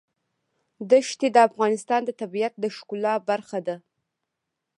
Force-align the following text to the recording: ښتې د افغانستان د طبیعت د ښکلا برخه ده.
ښتې 1.09 1.27
د 1.31 1.37
افغانستان 1.49 2.01
د 2.05 2.09
طبیعت 2.21 2.53
د 2.59 2.65
ښکلا 2.75 3.13
برخه 3.29 3.59
ده. 3.67 3.75